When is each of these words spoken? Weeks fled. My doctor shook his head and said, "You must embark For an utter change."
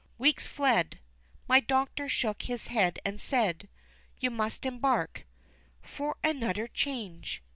Weeks 0.17 0.47
fled. 0.47 0.97
My 1.47 1.59
doctor 1.59 2.09
shook 2.09 2.41
his 2.41 2.65
head 2.73 2.97
and 3.05 3.21
said, 3.21 3.69
"You 4.17 4.31
must 4.31 4.65
embark 4.65 5.27
For 5.83 6.17
an 6.23 6.43
utter 6.43 6.67
change." 6.67 7.43